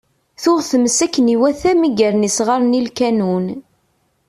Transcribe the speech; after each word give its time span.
Tuɣ 0.41 0.59
tmes 0.69 0.97
akken 1.05 1.25
i 1.27 1.29
iwata 1.35 1.71
mi 1.79 1.89
yerna 1.97 2.27
isɣaren 2.29 2.77
i 2.79 2.81
lkanun. 2.87 3.45